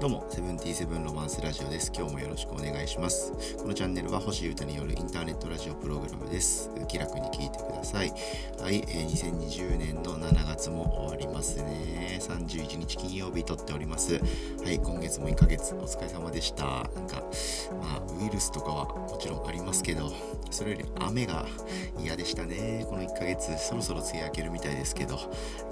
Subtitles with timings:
[0.00, 1.90] どうも、セブンティーセブンロマンスラジオです。
[1.96, 3.56] 今日もよろしくお願いします。
[3.56, 6.70] このチャンネルは星歌によるインターネットラジオプログラムです。
[6.88, 8.12] 気楽に聞いてください。
[8.60, 12.18] はい、えー、2020年の7月も終わりますね。
[12.20, 14.20] 31日金曜日撮っております。
[14.62, 16.64] はい、今月も1ヶ月お疲れ様でした。
[16.64, 17.22] なんか、
[17.80, 20.12] まあ、ウイルスとかはもちろんありますけど、
[20.54, 21.46] それより雨が
[21.98, 22.86] 嫌でしたね。
[22.88, 25.18] この1ヶ月、そろそろ梅雨明けるみたいですけど、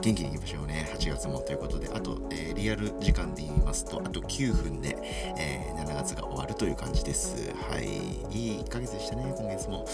[0.01, 0.91] 元気にいきましょうね。
[0.99, 4.99] 8月もということで、あと、えー、リアル時間で言いますと、あと9分で、
[5.39, 7.53] えー、7月が終わるという感じです。
[7.71, 7.85] はい。
[8.37, 9.87] いい1ヶ月でしたね、今月も。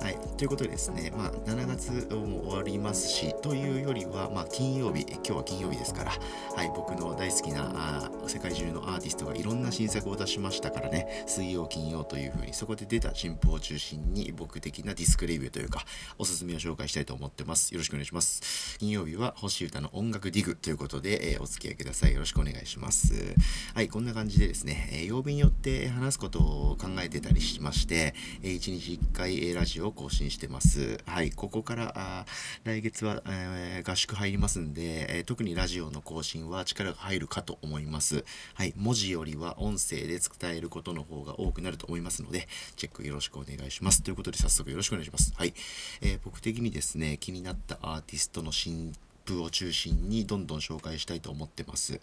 [0.00, 0.18] はい。
[0.36, 6.12] ということでですね、まあ、7月も終わりますし、というよりは、まあ、金曜日、今日は金曜日ですから、
[6.54, 15.84] はい、僕の大好きなあ世界中のアーティストがいろんな新作を出しましたからね、水曜、金曜というふうに、そこで出た新譜を中心に、僕的なディスクレビューというか、
[16.18, 17.72] おすすめを紹介したいと思ってます。
[17.72, 18.78] よろしくお願いします。
[18.78, 22.12] 金曜日は星歌の音楽ディグということで、えー、お付き合いください。
[22.12, 23.34] よろしくお願いします。
[23.74, 30.98] はい、こんな感じでですね、えー、曜日によって話すことを考えてたりしまして、えー、1日1回、えラジオを更新してます。
[31.06, 32.26] はい、ここからあ
[32.64, 38.24] 来月は、え合宿入りますんで、え特にラジオの更新は力が入るかと思います。
[38.54, 44.02] はい、文字よりは音声で伝えることの方が多くなると思いますので、チェックよろしくお願いします。
[44.02, 45.32] ということで早速よろしくお願いします。
[45.36, 45.54] はい、
[46.00, 48.92] えー僕的にですね、気になったアーティストの新
[49.26, 52.00] 譜を中心にどんどん紹介したいと思ってます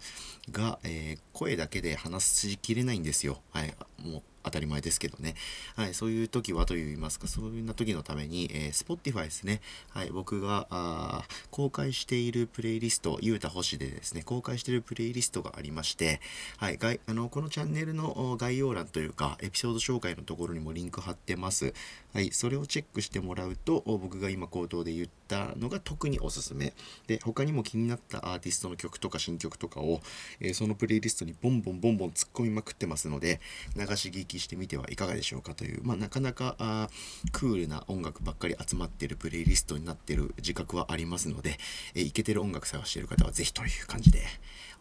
[0.52, 3.42] が、えー、声だけで話しきれないんですよ。
[3.52, 5.36] はい、もう当たり前ですけどね。
[5.76, 9.62] はい、そういう時はと言いますか、そういうな時のために、えー、Spotify ですね。
[9.90, 16.22] はい、僕があ公開しているプレイリスト、ゆうた星でですね、公開しているプレイリストがありまして、
[16.58, 21.74] はい、があのこのチャンネルの概要欄というか、エピソード紹介のところにもリンク貼ってます。
[22.14, 26.74] はい、それをチェックしてもらうと、僕が今口頭で言ったのが特におすすめ。
[27.08, 30.02] で、他にも気になったアーティストの曲とか新曲とかを、
[30.40, 33.42] えー、そのプレイリストにボンボンボンボン突っ込みまくってますので、
[33.76, 36.90] 流し聞きしてみてはいかがでしょうかという、まあ、なかなかあ
[37.32, 41.58] クールな音楽ばっかり集まってるプレイリストになってる自覚はありますので、
[41.96, 44.22] えー、イケてる音楽探している方はぜひという感じで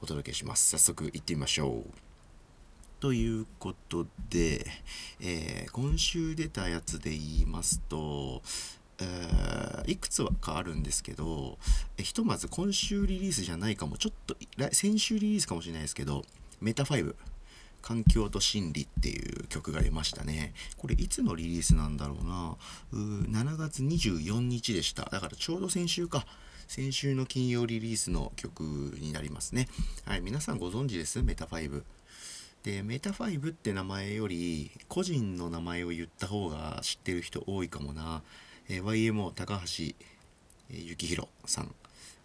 [0.01, 0.71] お届けします。
[0.71, 2.13] 早速行ってみましょう。
[3.03, 4.65] ということで、
[5.21, 8.43] えー、今週出たやつで言いますと、
[9.01, 11.59] えー、いくつかあるんですけど、
[11.97, 14.37] えひとまず今週リリースじゃないかも、ちょっと
[14.71, 16.25] 先週リリースかもしれないですけど、
[16.61, 17.17] メタ5、
[17.83, 20.55] 環境と心理っていう曲が出ましたね。
[20.77, 22.57] これいつのリリースなんだろうな。
[22.93, 25.05] う7月24日でした。
[25.11, 26.25] だからちょうど先週か。
[26.69, 29.69] 先週の金曜リリースの曲になりますね。
[30.07, 31.23] はい、皆さんご存知です？
[31.23, 31.83] メタ5。
[32.63, 38.23] で、メタ5って名前より、個人の名前を言った方が知ってる人多いかもな。
[38.69, 39.95] えー、YMO 高橋、
[40.71, 41.75] えー、幸宏さん、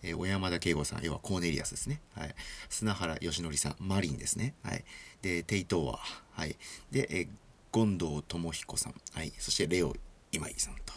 [0.04, 2.02] えー、小山田圭吾さん、要はコーネリアスですね。
[2.16, 2.36] はい。
[2.70, 4.54] 砂原義則さん、マリンですね。
[4.64, 4.84] はい。
[5.22, 6.00] で、テイトーワ
[6.32, 6.56] はい。
[6.92, 7.28] で、えー、
[7.72, 9.34] 権藤智彦さん、はい。
[9.38, 9.96] そしてレオ
[10.32, 10.94] 今井さんと、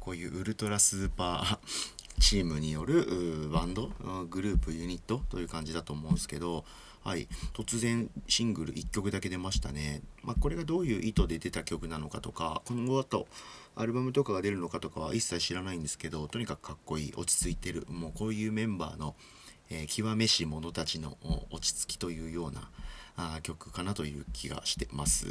[0.00, 3.88] こういうウルトラスーパーチームによるバンド、
[4.28, 6.64] グループ、ユニットという感じだと思うんですけど、
[7.02, 10.02] はい、突然シングル1曲だけ出ましたね。
[10.22, 13.26] まあ、これがどういう意図で出た曲なのかとか、今後だと
[13.76, 19.14] アルバムとかが出るのかとかは一切知らないんですけど、とにかくかっこいい、落ち着いてる、もうこういうメンバーの、
[19.70, 21.16] えー、極めし者たちの
[21.50, 22.70] 落ち着きというような、
[23.20, 25.26] あ曲かなという気がしてます。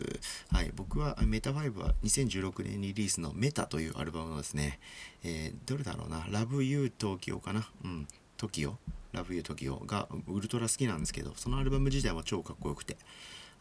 [0.52, 4.80] はい、僕はメタ5は2016年リリースのメタというアルバムのですね、
[5.24, 7.70] えー、どれだろうな、Love You Tokyo かな。
[7.86, 8.76] うん、TOKIO
[9.14, 12.98] ラブユートキオがウルトラ好きなんですけど、そのアルバム自体は超かっこよくて、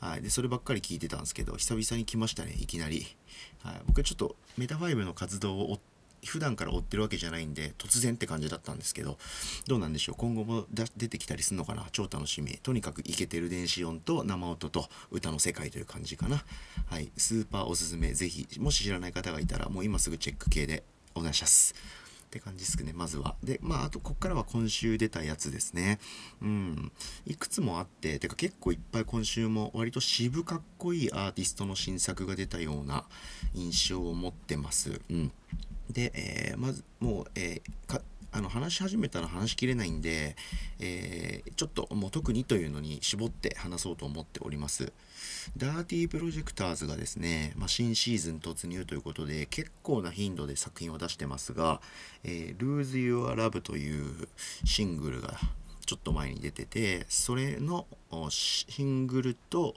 [0.00, 3.06] はい、でそればっかり聞いてたんですけど、久々に来ましたね、いきなり。
[3.62, 5.80] はい、僕はちょっとメタファイブの活動を
[6.24, 9.18] 普段から追ってるわけじゃないんで、突然って感じだったんですけど、
[9.66, 10.66] どうなんでしょう、今後も
[10.96, 12.58] 出てきたりするのかな、超楽しみ。
[12.62, 16.44] とにかくイケてる電子音と生音と歌の世界という感じかな。
[16.86, 20.82] はい、スーパーおすすめ、ぜひ、もし知らない方がいたら、もう今すぐチェック系で
[21.14, 21.74] お願いします。
[22.26, 23.36] って感じですね、まずは。
[23.42, 25.98] で、まあ、あと、こっからは今週出たやつですね。
[26.42, 26.92] うん。
[27.24, 33.04] いくつもあって、てか結構いっぱい今週も割と渋かっこいいアーティストの新作が出たような
[33.54, 35.00] 印象を持ってます。
[35.08, 35.32] うん。
[35.90, 38.02] で、えー、まず、もう、えー、
[38.32, 40.36] あの話し始めたら話しきれないんで、
[40.78, 44.92] えー、ちょっともう特にというのに絞って話そうと思っております。
[45.56, 51.80] ダーティープロジェクターズがですね、まあ、新シーズン突入ということで結構な頻度で作品を出してますが、
[52.24, 54.28] えー、Lose Your Love という
[54.64, 55.38] シングルが
[55.86, 57.86] ちょっと前に出てて、それの
[58.28, 59.76] シングルと、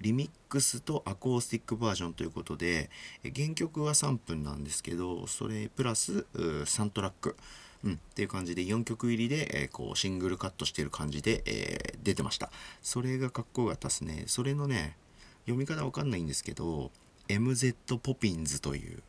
[0.00, 2.90] リミックスとアコースティックバージョンということで
[3.34, 6.26] 原曲は3分なんですけどそれプラス
[6.66, 7.36] サントラック
[7.84, 12.50] うん、っていう感じで4曲入りで、え、こうシングルカットしてる感じで、え、出てました
[12.82, 14.96] それがかっこよかったですねそれのね
[15.42, 16.90] 読み方わかんないんですけど
[17.28, 19.00] MZ ポピンズという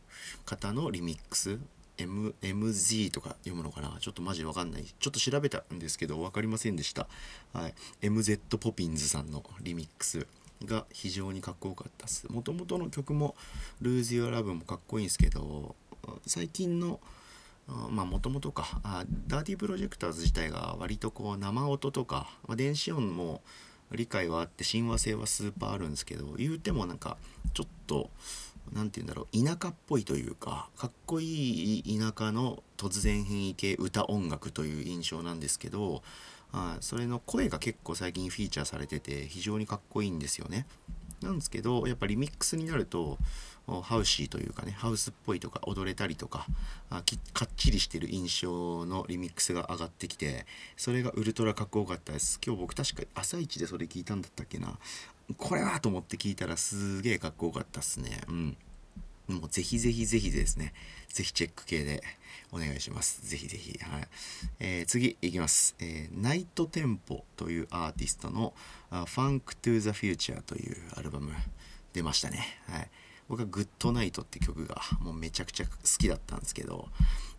[0.46, 1.58] 方のリミックス
[1.98, 3.98] M、MZ とか読むのかな？
[4.00, 4.86] ちょっとマジわかんない。
[4.86, 7.08] ちょっと調べたんですけど分かりませんでした。
[7.54, 7.74] はい。
[8.02, 10.26] MZ ポピンズさんのリミックス
[10.66, 12.28] が非常にかっこよかったっす。
[12.32, 13.36] もともとの曲も
[13.82, 15.76] Lose Your Love もかっこいいんですけど、
[16.26, 17.00] 最近の
[17.90, 23.42] まあもともとかあダーティープロジェクターズ自体が割とこう生音とか、まあ、電子音も
[23.92, 27.18] 理解はあって親和性はスーパーあるんですけど言うてもなんか
[27.54, 28.10] ちょっと
[28.74, 36.02] 何て言うんだろう田舎っぽいというかかっこいい田舎の突然変異系歌音楽という印象なんですけど
[36.52, 40.66] あそれの声が結構最近フィーチャーされてて非常にかっこいいんですよね。
[41.22, 43.18] なんですけどやっぱリミックスになると
[43.84, 46.48] ハウシーというかねハウスっぽいとか踊れたりとか
[46.90, 47.04] あ
[47.34, 50.46] かっちりしてる印象のリミックスが上がってきて
[50.78, 52.40] それがウルトラかっこよかったです。
[52.44, 54.78] 今日僕確か朝一でそれ聞いたんだったっけな。
[55.38, 58.22] これはと思って聞いたらすげえかっこよかったっすね。
[58.28, 58.58] うん。
[59.30, 60.74] もうぜひぜひぜひですね
[61.08, 62.04] ぜひチェック系で
[62.52, 63.28] お願いします。
[63.28, 64.08] ぜひぜひはい、
[64.60, 68.54] えー、次いきます、えー、ナイトテンポというアーティストの
[68.92, 71.32] 「Funk to the Future」というアルバム
[71.94, 72.60] 出ましたね。
[72.68, 72.90] はい。
[73.28, 76.90] 僕はグッドナイトって曲がもうめちゃくちゃ好きだったんですけど、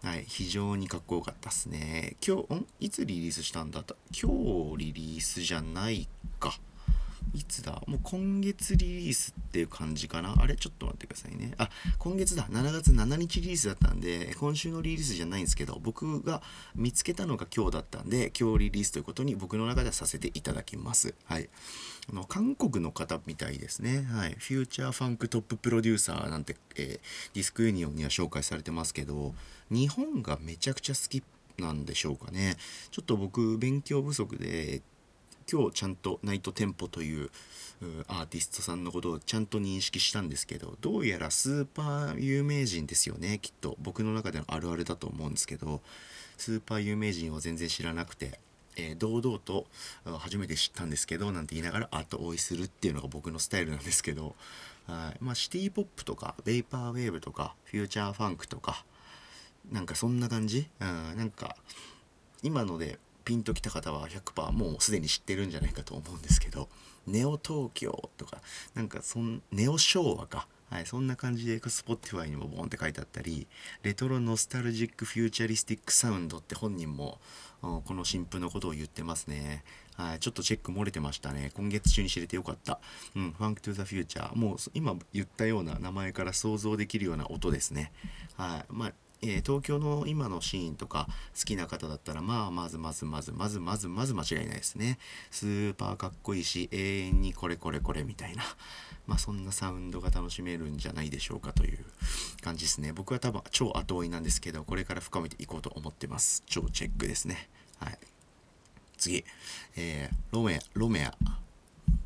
[0.04, 2.16] はい、非常にかっこよかったっすね。
[2.24, 2.66] 今日、ん？
[2.78, 3.96] いつリリースしたんだった？
[4.12, 4.30] 今
[4.76, 6.08] 日リリースじゃない
[6.38, 6.60] か。
[7.34, 7.82] いつだ？
[7.86, 10.34] もう今月リリースっていう感じかな？
[10.38, 10.56] あれ？
[10.56, 11.52] ちょっと待ってくださいね。
[11.58, 12.44] あ、今月だ。
[12.50, 16.42] 7月7日リリースだったんで、今週のリリースじゃないんですけど、僕が
[16.74, 21.14] 見つけたのが今日だったんで、今日リリースということに僕の中ではさせていただきます。
[21.24, 21.48] はい。
[22.10, 24.02] あの、韓国の方みたいですね。
[24.10, 24.34] はい。
[24.38, 29.34] フューチャーファンクトッププロデューサーなんて、えー、ディスクユニオンには紹介されてますけど、
[29.70, 31.22] 日本がめちゃくちゃ好き
[31.58, 32.56] なんでしょうかね。
[32.90, 34.82] ちょっと僕、勉強不足で、
[35.50, 37.30] 今日ちゃんと Night Tempo という
[38.06, 43.76] アーティストさんのことをちゃんと認識したんですけどどうやらスーパー有名人ですよねきっと。
[43.80, 45.80] 僕の中でのあるあるだと思うんですけど
[46.36, 48.38] スーパー有名人を全然知らなくて、
[48.76, 49.66] えー、堂々と
[50.18, 54.36] 初めて知ったんですけどなんて言いながら後追いするっていうのが僕のスタイルなんですけど
[54.86, 55.24] はい。
[55.24, 58.84] まあ、シティポップとかベイパーウェーブとかフューチャーファンクとか
[59.72, 61.56] なんかそんな感じ、うん、なんか
[62.42, 66.68] 今のでピンときた方は100%もうすでに知ってるんじゃないかと思うんですけど
[67.06, 68.38] ネオ東京とか
[68.74, 73.48] なんかそんネオ昭和かはい、そんな感じで Spotify にもボンって書いてあったり
[73.82, 77.18] Retro Nostalgic Futuristic Sound って本人も
[77.60, 79.64] この新譜のことを言ってますね。
[79.96, 81.50] はい、ちょっとチェック漏れてましたね。
[81.54, 82.78] 今月中に知れてよかった。
[83.16, 84.34] うん、Funk to the Future。
[84.34, 87.92] もう今言ったような名前から想像できるような音ですね。
[88.36, 88.72] はい。
[88.72, 91.06] まあえー、東京の今のシーンとか
[91.38, 94.98] 好きな方だったらまあまずまずまずまずまずまず間違いないですね。
[95.30, 98.42] スーパーかっこいいし永遠にこれこれこれみたいな。
[99.06, 101.78] まあそんなサウンドが楽しめるんじゃないでしょうかという
[102.42, 102.92] 感じですね。
[102.92, 106.42] 僕は多分超後追いなんですけどこれから深めていこうと思ってます。
[106.46, 107.48] 超チェックですね。
[107.78, 107.98] はい。
[108.96, 109.24] 次、
[109.76, 111.14] えー、ロメアロメア。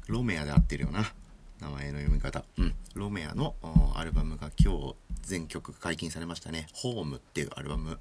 [0.08, 1.12] ロメアで合ってるよな。
[1.60, 2.44] 名前の読み方。
[2.58, 2.74] うん。
[2.94, 3.54] ロメアの
[3.94, 6.66] アルバムが今日全曲解禁されましたね。
[6.72, 7.98] ホームっていうアルバム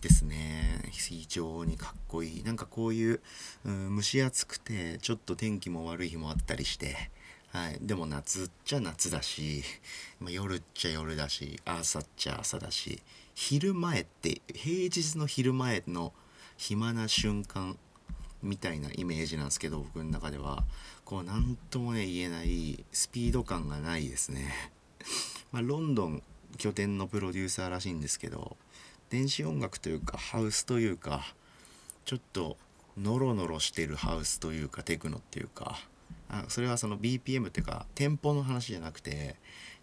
[0.00, 0.80] ですね。
[0.90, 2.42] 非常にかっこいい。
[2.42, 3.20] なんかこういう、う、
[3.96, 7.10] 蒸し暑くて、ちょっと天気も悪い日もあったりして、
[7.48, 7.78] はい。
[7.80, 9.62] でも夏っちゃ夏だし、
[10.20, 13.02] まあ、夜っちゃ夜だし、朝っちゃ朝だし、
[13.34, 16.12] 昼前って、平日の昼前の
[16.56, 17.78] 暇な瞬間
[18.42, 20.64] みたいなイメージなんですけど、僕の中では。
[21.06, 24.72] こう何ともね言えないスピード感がないですね。
[25.52, 26.22] まあ、ロンドン
[26.58, 28.56] 拠点のプロデューサーらしいんですけど
[29.08, 31.34] 電子音楽というかハウスというか
[32.04, 32.56] ちょっと
[32.98, 35.78] ノロノロしてるハウスというかテクノっていうか
[36.28, 39.36] あそれはその BPM っていうかテンポの話じゃなくて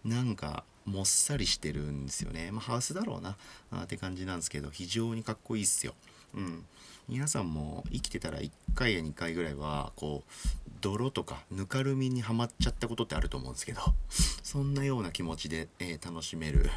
[0.04, 2.52] なんかもっさりしてるんですよね。
[2.52, 3.38] まあハウスだろうな
[3.72, 5.96] あって感じなんですけど非常にかっこいいっすよ。
[6.36, 6.66] うん。
[7.10, 13.82] 皆さんも生きてたら1回や2回ぐらいはこう泥とかぬかるみにはまっちゃったことってあると思うんですけど
[14.42, 16.70] そんなような気持ちで、えー、楽しめる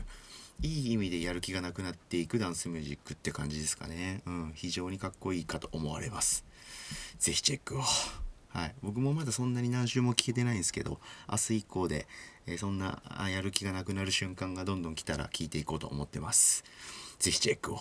[0.62, 4.22] いい意味でやる気がなくなっていくダンスミュージックって感じですかね。
[4.25, 4.52] うん。
[4.54, 6.46] 非常にかっこいいかと思われます。
[7.18, 7.82] 是非チェックを。
[8.48, 8.75] はい。
[8.82, 10.98] 僕もまだそんなに何週も聞けてないんですけど
[11.30, 12.06] 明日以降で、
[12.46, 16.64] えー、そんなやる気がなくなる瞬間がどんどん来たら聞いていこうと思ってます。
[17.18, 17.80] 是非チェックを。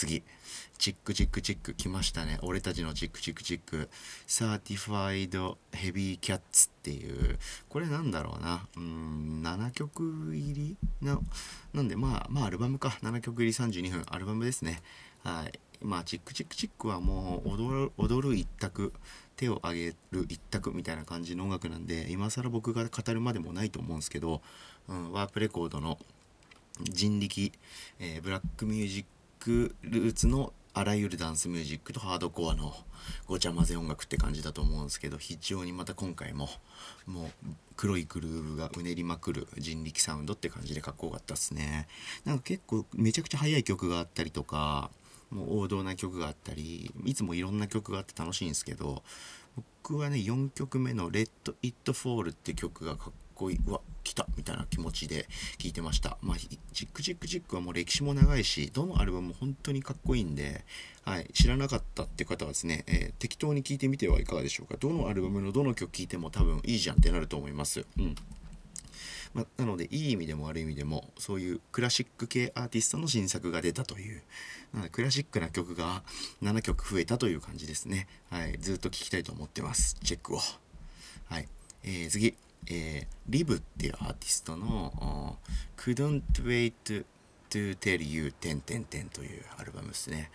[0.00, 0.22] 次。
[0.78, 2.38] チックチックチック来ましたね。
[2.42, 3.90] 俺たちのチックチックチック。
[4.26, 7.38] Certified Heavy Kats っていう。
[7.68, 8.66] これなんだろうな。
[8.78, 10.76] うん7曲入り？
[11.02, 11.22] の
[11.74, 12.96] なんでまあまあアルバムか。
[13.02, 14.04] 7曲入り32分。
[14.08, 14.80] アルバムですね。
[15.22, 15.60] はい。
[15.82, 18.94] まあチックチックチックはもう踊る踊る一択。
[19.36, 24.42] 手を挙げる一択みたいな感じの音楽なんで今更僕が語るまでもないと思うんですけど、
[24.86, 25.98] うん、ワープレコードの
[26.82, 27.50] 人力、
[27.98, 29.08] えー、ブラックミュージック
[29.40, 32.74] クルーツのあらゆるダンスミュージックとハードコアの
[33.26, 36.48] ごちゃ混ぜ音楽って感じだと思うんですけど非常にまた今回も
[37.06, 37.28] もう
[37.74, 41.88] 黒いグルーヴがうねりまくる人力サウンドって感じでかっこよかったっすね。
[42.24, 44.90] なんか結構めちゃくちゃ速い曲があったりとか
[45.30, 49.02] もう王道な曲があったりいつもいろんな曲があって楽しいんですけど
[49.56, 55.26] 僕はね4曲目の「レッド・イットフォール」って曲がかっこいいうわ来たみたいな気持ちで
[55.58, 56.18] 聴いてました。
[56.20, 56.48] まあチ
[56.84, 60.64] ックチックチックはもう歴史も長いしどのアルバムも本当にかっこいいんで、
[61.04, 64.76] はい、知らなかったって方はですね、えー、適当に聴いてみてはいかがでしょうか。
[64.78, 67.86] どのアルバムのどの曲聴いても多分いいじゃんってなると思います。
[67.98, 68.14] うん。
[69.32, 74.22] まなのでいい意味でも悪い意味でもそういうクラシック系アーティストの新作が出たという。
[74.72, 76.02] なのでクラシックな曲が
[76.42, 78.08] 7曲増えたという感じですね。
[78.30, 78.56] はい。
[78.58, 79.96] ずっと聴きたいと思ってます。
[80.02, 80.40] チェックを。
[81.28, 81.48] はい、
[81.84, 82.34] えー、次。
[82.66, 85.38] えー、リブっていうアーティストの
[85.76, 87.04] Couldn't Wait
[87.50, 90.30] to Tell You 点点点というアルバムですね。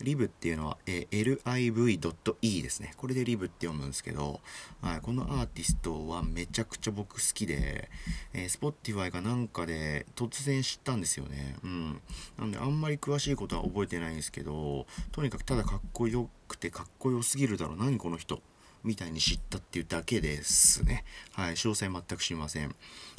[0.00, 2.92] リブっていうのは、えー、liv.e ですね。
[2.96, 4.40] これでリブって読むんですけど、
[4.80, 7.90] はい、このアーティストはめちゃくちゃ僕好きで、
[8.32, 11.56] えー、Spotify がなんかで突然知ったんですよね。
[11.64, 12.00] うん。
[12.38, 17.76] なんであんまり詳しいことは覚えてないんですけど、とにかくただかっこよくてかっこよすぎるだろう。
[17.78, 18.40] 何この人。
[18.84, 21.04] みたいに知ったっていうだけですね。
[21.32, 22.74] はい、詳細全く知りません。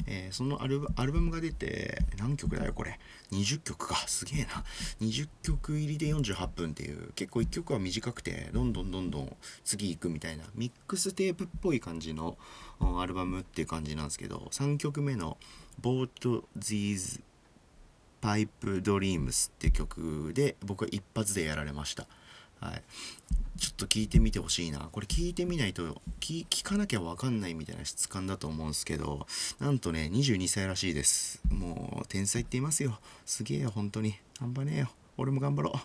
[0.06, 2.98] えー、そのアルバムが出て、何曲だよこれ。
[3.32, 3.96] 20曲か。
[4.08, 4.64] すげえな。
[5.00, 12.38] 20曲入りで48分っていう、結構1曲は短くて、どんどんどんどん次行くみたいな、ミックステープっぽい感じの
[12.80, 15.36] アルバムっていう感じなんですけど、3曲目の
[15.80, 17.20] Both These
[18.20, 22.06] Pipe Dreams っていう曲で僕は一発でやられました。
[22.60, 22.82] はい。
[23.58, 24.88] ちょっと聞いてみてほしいな。
[24.92, 29.26] これ聞いてみないと聞、かなきゃわかんないみたいな質感だと思うんですけど、
[29.58, 31.42] なんとね、22歳らしいです。
[31.50, 32.98] もう、天才って言いますよ。
[33.26, 34.16] すげえよ、本当に。
[34.40, 34.90] 頑張れよ。
[35.18, 35.76] 俺も頑張ろう。
[35.76, 35.78] っ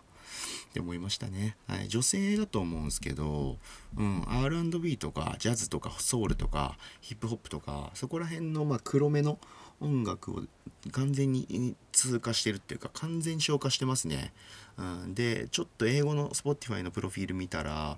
[0.73, 1.55] て思いましたね。
[1.67, 3.57] はい、女性だと思うんですけど、
[3.97, 9.39] うん、R&B とかジャズとかソウルとかヒップホップとかそこら辺のまあ黒めの
[9.79, 10.43] 音楽を
[10.91, 14.33] 完全に通過してるっていうか完全消化してますね。
[14.77, 17.97] うん、でちょっと英語の Spotify のプロフィール見たら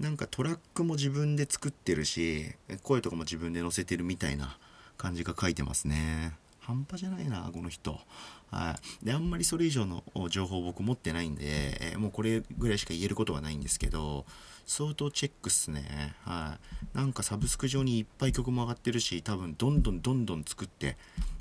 [0.00, 2.52] なんかトラックも自分で作ってるし
[2.82, 4.58] 声とかも自分で載せてるみたいな
[4.98, 6.34] 感じが書いてますね。
[6.60, 8.00] 半端じゃないなこの人。
[8.50, 14.24] はい、であんまりそれ以上の情報を僕持ってないんで、え、もうこれぐらいしか言えることはないんですけど
[14.66, 16.14] 相当チェックっすね。
[16.24, 16.58] は
[16.94, 16.96] い。
[16.96, 20.96] なんかサブスク上にいっぱい曲も上がってるし多分どんどんどんどん作って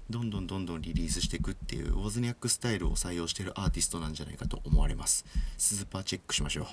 [0.10, 5.26] どんどんどんどんリリースしていくっていうウォズニャックスタイルを採用してるアーティストなんじゃないかと思われます。
[5.58, 6.66] スーパーチェックしましょう。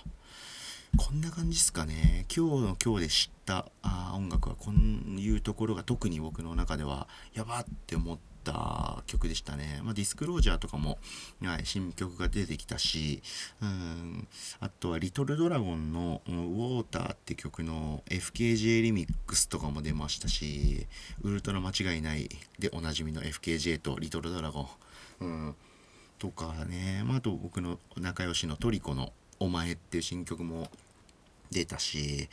[0.98, 2.26] こんな感じですかね。
[2.34, 4.74] 今日の今日で知ったあ音楽はこう
[5.18, 9.80] いうところが特に僕の中ではやばって思ってった曲でしたね。
[9.84, 10.98] まあ、ディスクロージャーとかも、
[11.42, 13.22] はい、新曲が出てきたし、
[13.62, 14.26] うん、
[14.60, 20.86] あとはリトルドラゴンの、ウォーターって曲の FKJ リミックスとかも出ましたし、
[21.22, 24.68] ウルトラ間違いないでおなじみの FKJ とリトルドラゴ
[25.20, 25.54] ン、うん、
[26.18, 30.68] とかね、まあ、あと僕の仲良しのトリコのお前っていう新曲も
[31.52, 32.28] 出たし、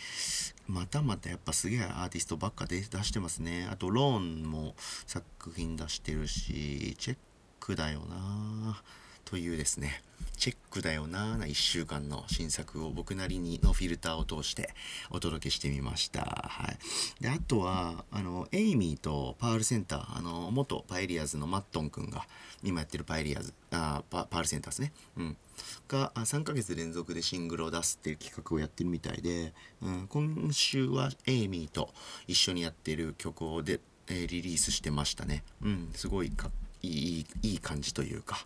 [0.68, 3.68] またまたやっぱすげえアーティストばっかで出してますね。
[3.72, 4.74] あと、ローンも
[5.06, 7.18] 作品出してるし、チェッ
[7.60, 8.82] クだよな
[9.26, 10.02] というですね、
[10.38, 14.70] チェックだよなな1週間の新作を僕なりにのフィルターを通して
[15.12, 16.22] お届けしてみました。
[16.22, 16.78] はい。
[17.22, 22.26] で、あとは、あの、エイミーとパールセンター、あの、元パエリアーズのマットンくんが、
[22.64, 24.94] 今やってるパエリアーズ、あパパールセンターですね。
[25.18, 25.38] うん。
[25.88, 31.90] が3ヶ月連続でシングルを出すっていう企画をやってるみたいで、うん、今週はエイミーと
[32.28, 35.44] 一緒にやってる曲をで、えー、リリースしてましたね。
[35.62, 36.50] うん、すごいか
[36.82, 38.38] いいいい感じというか、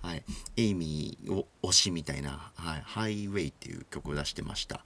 [0.00, 0.22] はい、
[0.56, 4.84] エイミーを推しみたいな、はい、ハイウェイっていう曲を出してました。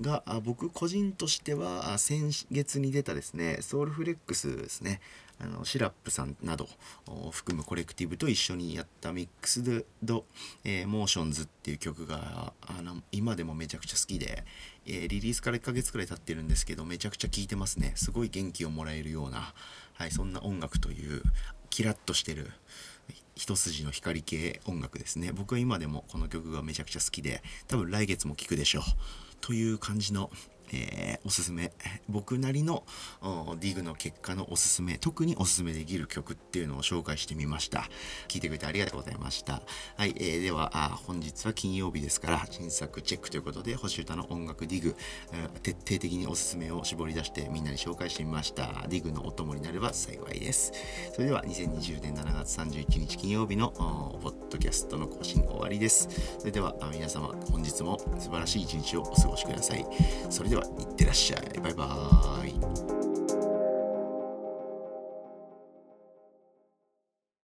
[0.00, 5.00] が僕個人としては先月に出たですねソウルフレックスですね。
[5.40, 6.68] あのシラップさんなど
[7.08, 10.24] を含むコレクティブと一緒にやったミックスド、
[10.64, 14.44] えー、モーションズっていう曲があの今でもめちゃくちゃ好きで、
[14.86, 17.92] えー、リリースから1ヶ月くらい経ってるんですけどめちゃくちゃ聴いてますね。
[17.96, 19.52] すごい元気をもらえるような、
[19.94, 21.22] はい、そんな音楽という
[21.70, 22.50] キラッとしてる
[23.34, 25.32] 一筋の光系音楽ですね。
[25.32, 28.82] 僕は今でもこの曲がめちゃくちゃ好きで多分来月も聴くでしょう。
[29.40, 30.30] という感じの、
[30.74, 31.72] えー、おすすめ、
[32.08, 32.84] 僕なりの
[33.60, 37.88] ディグの結果のおすすめ、特におすすめできる曲っていうのを紹介してみました。
[38.28, 39.62] 聞いてくれてありがとうございました。
[39.96, 44.96] はい、えー、ではあ、本日は金曜日ですから、新作チェックということで、星歌の音楽ディグ、
[45.32, 48.86] えー、徹底的におすすめを絞り出してみんなに紹介してみました。
[48.88, 50.72] ディグのお供になれば幸いです。
[51.12, 53.70] それでは、2020年7月31日金曜日の
[54.22, 56.08] ポッドキャストの更新終わりです。
[56.38, 59.86] それでは、皆様、本日も素晴らしい一日をお過ごしください。
[60.30, 61.60] それでは、いってらっしゃい。
[61.60, 63.03] バイバーイ。